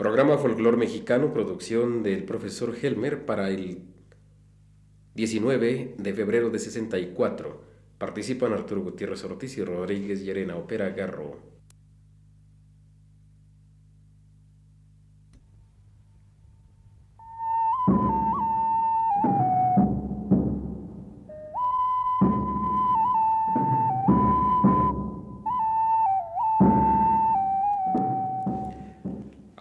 Programa 0.00 0.38
Folclor 0.38 0.78
Mexicano, 0.78 1.30
producción 1.34 2.02
del 2.02 2.24
profesor 2.24 2.74
Helmer 2.74 3.26
para 3.26 3.50
el 3.50 3.82
19 5.14 5.96
de 5.98 6.14
febrero 6.14 6.48
de 6.48 6.58
64. 6.58 7.60
Participan 7.98 8.54
Arturo 8.54 8.80
Gutiérrez 8.80 9.22
Ortiz 9.24 9.58
y 9.58 9.62
Rodríguez 9.62 10.22
Llerena, 10.22 10.56
Opera 10.56 10.88
Garro. 10.88 11.36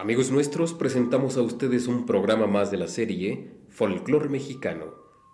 Amigos 0.09 0.31
nuestros, 0.31 0.73
presentamos 0.73 1.37
a 1.37 1.43
ustedes 1.43 1.86
un 1.86 2.07
programa 2.07 2.47
más 2.47 2.71
de 2.71 2.77
la 2.77 2.87
serie 2.87 3.51
Folclor 3.69 4.27
Mexicano, 4.27 4.86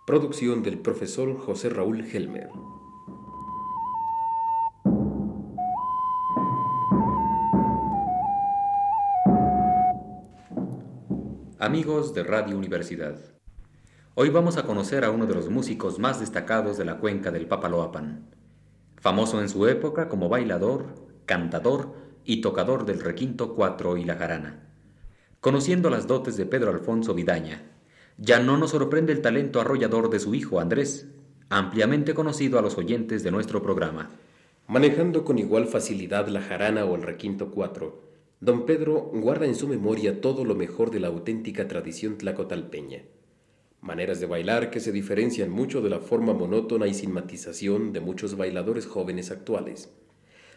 producción 0.06 0.62
del 0.62 0.78
profesor 0.80 1.34
José 1.38 1.70
Raúl 1.70 2.04
Helmer. 2.04 2.50
Amigos 11.58 12.12
de 12.12 12.22
Radio 12.24 12.58
Universidad, 12.58 13.16
hoy 14.14 14.28
vamos 14.28 14.58
a 14.58 14.64
conocer 14.64 15.06
a 15.06 15.10
uno 15.10 15.24
de 15.24 15.36
los 15.36 15.48
músicos 15.48 15.98
más 15.98 16.20
destacados 16.20 16.76
de 16.76 16.84
la 16.84 16.98
cuenca 16.98 17.30
del 17.30 17.48
Papaloapan, 17.48 18.28
famoso 18.98 19.40
en 19.40 19.48
su 19.48 19.66
época 19.68 20.10
como 20.10 20.28
bailador, 20.28 21.06
cantador 21.24 21.94
y 22.26 22.42
tocador 22.42 22.84
del 22.84 23.00
requinto 23.00 23.54
cuatro 23.54 23.96
y 23.96 24.04
la 24.04 24.16
jarana. 24.16 24.65
Conociendo 25.46 25.90
las 25.90 26.08
dotes 26.08 26.36
de 26.36 26.44
Pedro 26.44 26.72
Alfonso 26.72 27.14
Vidaña, 27.14 27.62
ya 28.18 28.40
no 28.40 28.56
nos 28.56 28.72
sorprende 28.72 29.12
el 29.12 29.22
talento 29.22 29.60
arrollador 29.60 30.10
de 30.10 30.18
su 30.18 30.34
hijo 30.34 30.58
Andrés, 30.58 31.06
ampliamente 31.50 32.14
conocido 32.14 32.58
a 32.58 32.62
los 32.62 32.76
oyentes 32.78 33.22
de 33.22 33.30
nuestro 33.30 33.62
programa. 33.62 34.10
Manejando 34.66 35.24
con 35.24 35.38
igual 35.38 35.66
facilidad 35.68 36.26
la 36.26 36.40
jarana 36.40 36.84
o 36.84 36.96
el 36.96 37.02
requinto 37.02 37.52
cuatro, 37.52 38.02
don 38.40 38.66
Pedro 38.66 39.12
guarda 39.14 39.46
en 39.46 39.54
su 39.54 39.68
memoria 39.68 40.20
todo 40.20 40.44
lo 40.44 40.56
mejor 40.56 40.90
de 40.90 40.98
la 40.98 41.06
auténtica 41.06 41.68
tradición 41.68 42.18
tlacotalpeña. 42.18 43.02
Maneras 43.80 44.18
de 44.18 44.26
bailar 44.26 44.70
que 44.70 44.80
se 44.80 44.90
diferencian 44.90 45.50
mucho 45.50 45.80
de 45.80 45.90
la 45.90 46.00
forma 46.00 46.32
monótona 46.32 46.88
y 46.88 46.94
sin 46.94 47.12
matización 47.12 47.92
de 47.92 48.00
muchos 48.00 48.36
bailadores 48.36 48.86
jóvenes 48.88 49.30
actuales. 49.30 49.90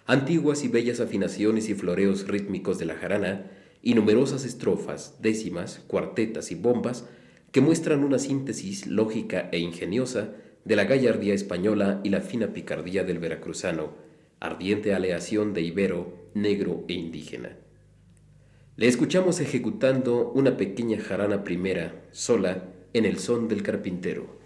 Antiguas 0.08 0.64
y 0.64 0.68
bellas 0.68 1.00
afinaciones 1.00 1.70
y 1.70 1.76
floreos 1.76 2.28
rítmicos 2.28 2.80
de 2.80 2.86
la 2.86 2.96
jarana 2.96 3.52
y 3.82 3.94
numerosas 3.94 4.46
estrofas, 4.46 5.16
décimas, 5.22 5.82
cuartetas 5.88 6.52
y 6.52 6.56
bombas 6.56 7.06
que 7.52 7.62
muestran 7.62 8.04
una 8.04 8.20
síntesis 8.20 8.88
lógica 8.88 9.50
e 9.52 9.60
ingeniosa 9.60 10.34
de 10.66 10.76
la 10.76 10.84
gallardía 10.84 11.34
española 11.34 12.02
y 12.04 12.10
la 12.10 12.22
fina 12.22 12.54
picardía 12.54 13.04
del 13.04 13.20
veracruzano, 13.20 13.92
ardiente 14.40 14.94
aleación 14.94 15.54
de 15.54 15.62
ibero, 15.62 16.14
negro 16.34 16.84
e 16.88 16.94
indígena. 16.94 17.58
Le 18.76 18.88
escuchamos 18.88 19.40
ejecutando 19.40 20.32
una 20.32 20.56
pequeña 20.56 21.00
jarana 21.00 21.44
primera, 21.44 22.02
sola, 22.12 22.64
en 22.94 23.06
el 23.06 23.20
son 23.20 23.48
del 23.48 23.64
carpintero. 23.64 24.39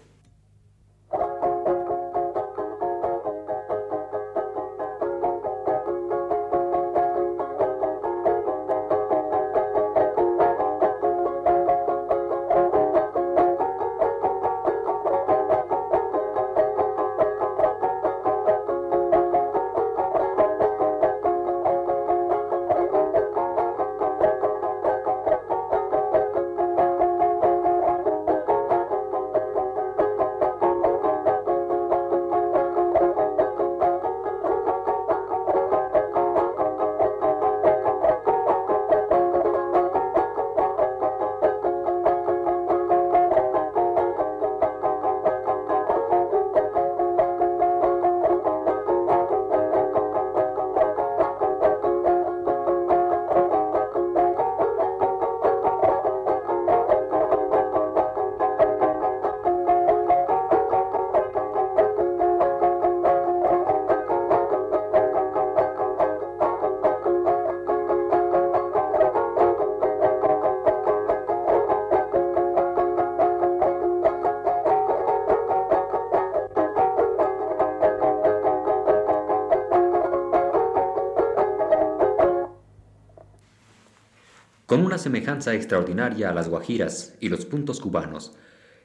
Una 84.84 84.98
semejanza 84.98 85.54
extraordinaria 85.54 86.28
a 86.28 86.34
las 86.34 86.50
guajiras 86.50 87.14
y 87.18 87.30
los 87.30 87.46
puntos 87.46 87.80
cubanos, 87.80 88.34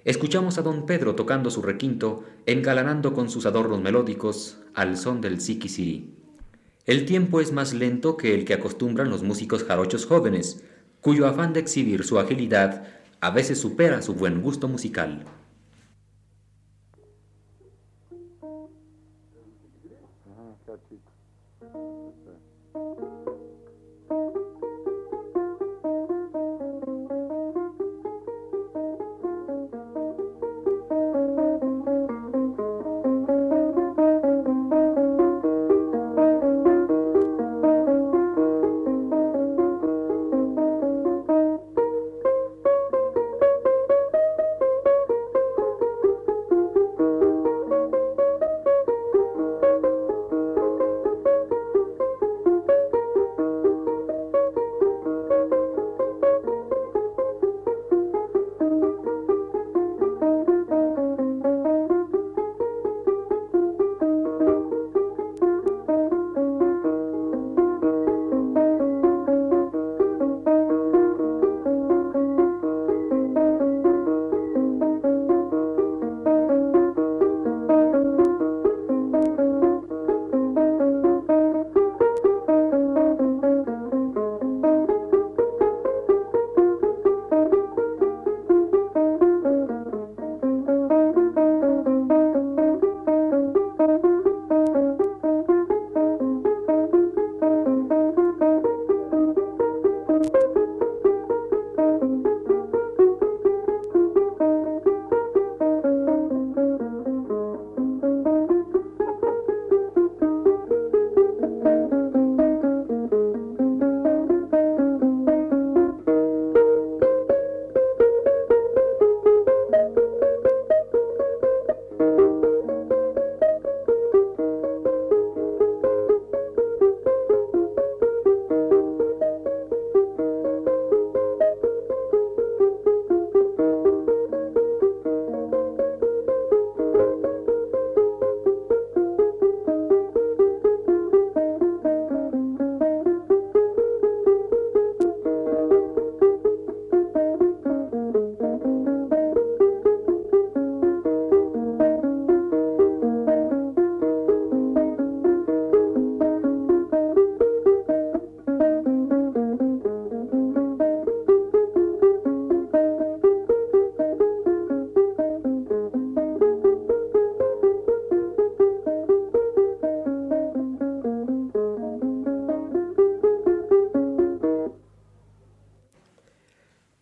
escuchamos 0.06 0.58
a 0.58 0.62
don 0.62 0.86
Pedro 0.86 1.14
tocando 1.14 1.52
su 1.52 1.62
requinto, 1.62 2.24
engalanando 2.46 3.14
con 3.14 3.30
sus 3.30 3.46
adornos 3.46 3.82
melódicos 3.82 4.60
al 4.74 4.96
son 4.96 5.20
del 5.20 5.42
siquisirí. 5.42 6.16
El 6.86 7.06
tiempo 7.06 7.42
es 7.42 7.52
más 7.52 7.74
lento 7.74 8.16
que 8.16 8.34
el 8.34 8.46
que 8.46 8.54
acostumbran 8.54 9.10
los 9.10 9.24
músicos 9.24 9.66
jarochos 9.66 10.06
jóvenes, 10.06 10.64
cuyo 11.02 11.28
afán 11.28 11.52
de 11.52 11.60
exhibir 11.60 12.06
su 12.06 12.18
agilidad 12.18 12.88
a 13.20 13.31
veces 13.31 13.60
supera 13.60 14.02
su 14.02 14.14
buen 14.14 14.42
gusto 14.42 14.70
musical. 14.70 15.26
Ah, 20.30 20.56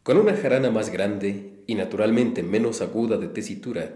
Con 0.07 0.15
una 0.15 0.37
jarana 0.37 0.71
más 0.71 0.89
grande 0.89 1.63
y 1.67 1.75
naturalmente 1.75 2.41
menos 2.41 2.79
aguda 2.79 3.17
de 3.17 3.27
tesitura, 3.27 3.93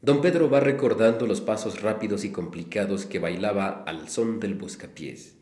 don 0.00 0.20
Pedro 0.20 0.50
va 0.50 0.58
recordando 0.58 1.24
los 1.28 1.40
pasos 1.40 1.82
rápidos 1.82 2.24
y 2.24 2.32
complicados 2.32 3.06
que 3.06 3.20
bailaba 3.20 3.84
al 3.86 4.08
son 4.08 4.40
del 4.40 4.56
buscapiés. 4.56 5.36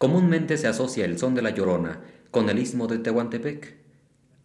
Comúnmente 0.00 0.56
se 0.56 0.66
asocia 0.66 1.04
el 1.04 1.18
son 1.18 1.34
de 1.34 1.42
la 1.42 1.50
llorona 1.50 2.00
con 2.30 2.48
el 2.48 2.58
istmo 2.58 2.86
de 2.86 3.00
Tehuantepec. 3.00 3.76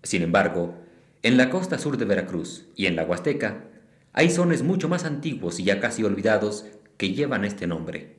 Sin 0.04 0.22
embargo, 0.22 0.76
en 1.24 1.38
la 1.38 1.50
costa 1.50 1.80
sur 1.80 1.96
de 1.96 2.04
Veracruz 2.04 2.66
y 2.76 2.88
en 2.88 2.98
la 2.98 3.06
Huasteca 3.06 3.64
hay 4.12 4.32
sones 4.32 4.64
mucho 4.64 4.90
más 4.90 5.06
antiguos 5.06 5.62
y 5.62 5.64
ya 5.64 5.80
casi 5.80 6.04
olvidados 6.04 6.66
que 6.98 7.14
llevan 7.14 7.46
este 7.46 7.68
nombre. 7.68 8.18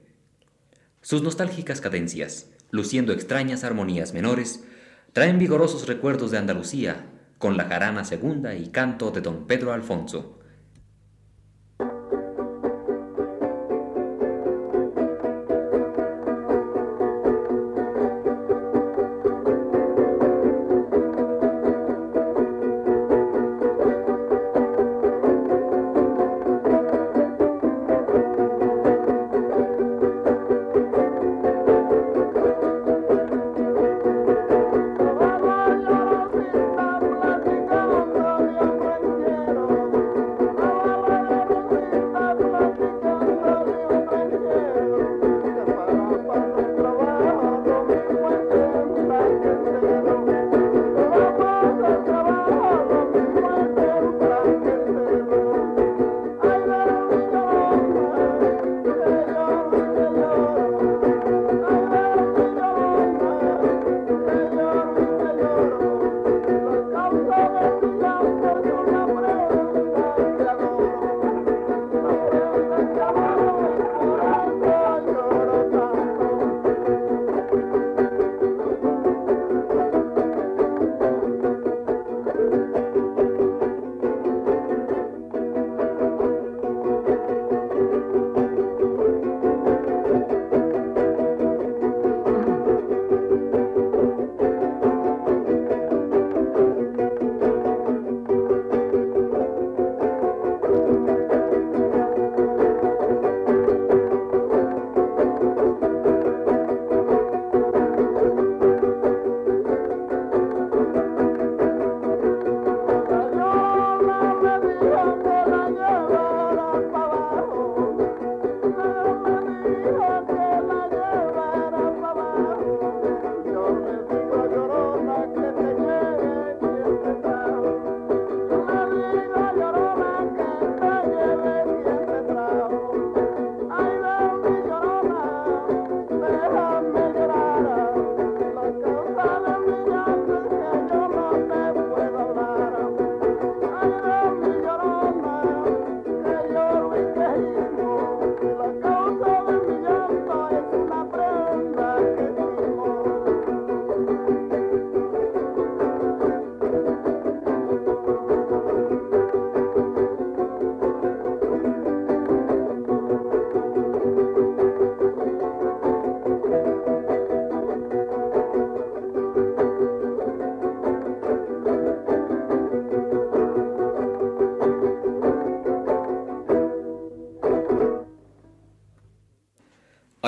Sus 1.03 1.21
nostálgicas 1.21 1.83
cadencias, 1.83 2.53
luciendo 2.71 3.13
extrañas 3.13 3.65
armonías 3.65 4.15
menores, 4.15 4.65
traen 5.13 5.39
vigorosos 5.39 5.87
recuerdos 5.87 6.31
de 6.31 6.39
Andalucía, 6.39 7.05
con 7.37 7.59
la 7.59 7.65
jarana 7.65 8.07
segunda 8.07 8.55
y 8.55 8.69
canto 8.69 9.11
de 9.11 9.21
don 9.21 9.47
Pedro 9.47 9.75
Alfonso, 9.75 10.39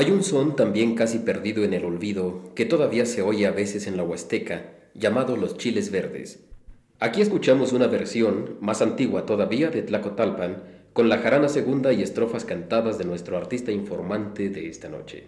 Hay 0.08 0.14
un 0.14 0.24
son 0.24 0.56
también 0.56 0.94
casi 0.94 1.18
perdido 1.18 1.64
en 1.64 1.74
el 1.74 1.84
olvido 1.84 2.54
que 2.54 2.64
todavía 2.64 3.04
se 3.04 3.20
oye 3.20 3.46
a 3.46 3.50
veces 3.50 3.86
en 3.86 3.98
la 3.98 4.04
Huasteca, 4.04 4.72
llamado 4.94 5.36
los 5.36 5.58
chiles 5.58 5.90
verdes. 5.90 6.46
Aquí 6.98 7.20
escuchamos 7.20 7.74
una 7.74 7.88
versión, 7.88 8.56
más 8.62 8.80
antigua 8.80 9.26
todavía, 9.26 9.68
de 9.68 9.82
Tlacotalpan, 9.82 10.62
con 10.94 11.10
la 11.10 11.18
jarana 11.18 11.50
segunda 11.50 11.92
y 11.92 12.00
estrofas 12.00 12.46
cantadas 12.46 12.96
de 12.96 13.04
nuestro 13.04 13.36
artista 13.36 13.70
informante 13.70 14.48
de 14.48 14.70
esta 14.70 14.88
noche. 14.88 15.26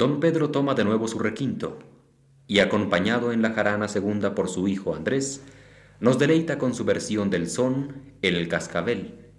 Don 0.00 0.18
Pedro 0.18 0.48
toma 0.50 0.74
de 0.74 0.82
nuevo 0.82 1.08
su 1.08 1.18
requinto 1.18 1.78
y, 2.46 2.60
acompañado 2.60 3.32
en 3.32 3.42
la 3.42 3.50
jarana 3.52 3.86
segunda 3.86 4.34
por 4.34 4.48
su 4.48 4.66
hijo 4.66 4.94
Andrés, 4.94 5.42
nos 6.00 6.18
deleita 6.18 6.56
con 6.56 6.72
su 6.72 6.86
versión 6.86 7.28
del 7.28 7.50
son 7.50 8.14
El 8.22 8.48
Cascabel, 8.48 9.29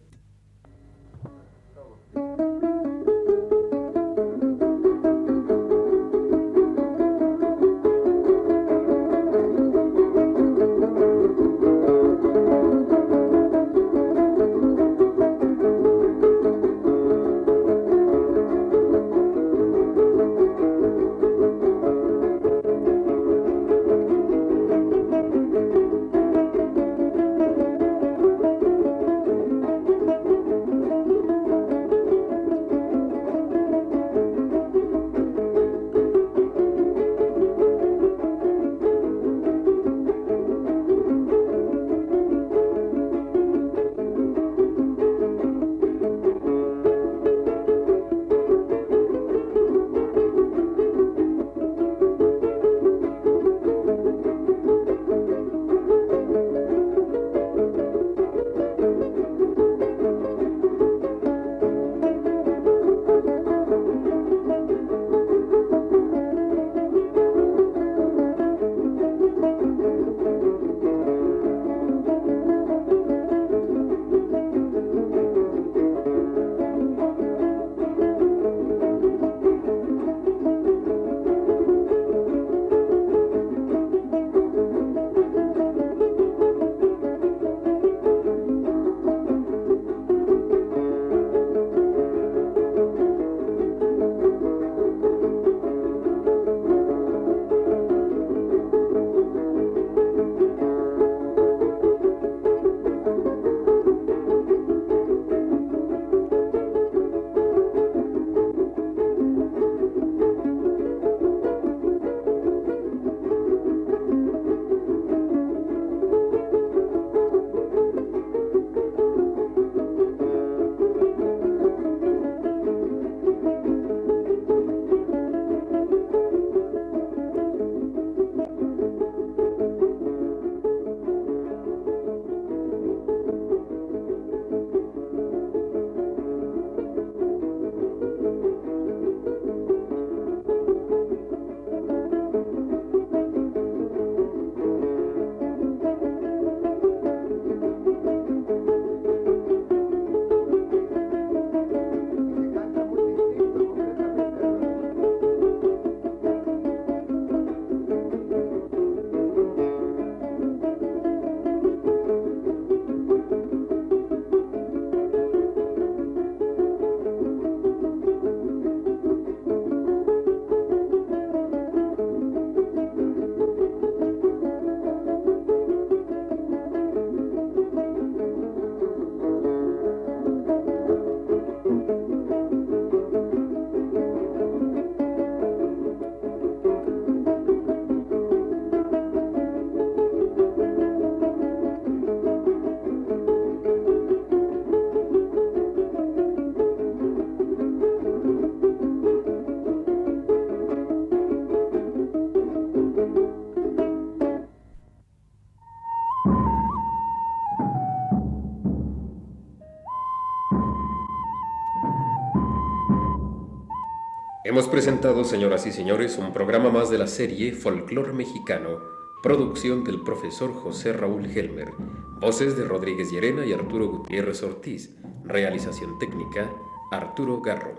Hemos 214.51 214.67
presentado, 214.67 215.23
señoras 215.23 215.65
y 215.65 215.71
señores, 215.71 216.17
un 216.17 216.33
programa 216.33 216.69
más 216.69 216.89
de 216.89 216.97
la 216.97 217.07
serie 217.07 217.53
Folclor 217.53 218.11
Mexicano, 218.11 218.81
producción 219.23 219.85
del 219.85 220.01
profesor 220.01 220.51
José 220.53 220.91
Raúl 220.91 221.25
Helmer, 221.25 221.71
voces 222.19 222.57
de 222.57 222.65
Rodríguez 222.65 223.09
Llerena 223.09 223.45
y 223.45 223.53
Arturo 223.53 223.87
Gutiérrez 223.87 224.43
Ortiz, 224.43 224.93
realización 225.23 225.97
técnica, 225.99 226.51
Arturo 226.91 227.39
Garro. 227.39 227.77